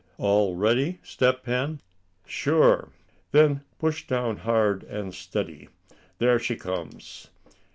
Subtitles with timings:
[0.17, 0.97] All ready.
[1.03, 1.79] Step Hen?"
[2.25, 2.89] "Sure."
[3.33, 5.69] "Then push down hard and steady.
[6.17, 7.27] There she comes!"